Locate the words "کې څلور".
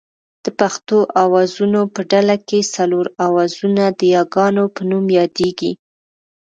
2.47-3.05